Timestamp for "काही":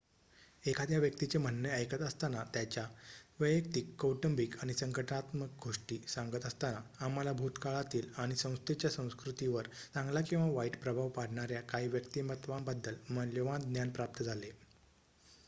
11.69-11.87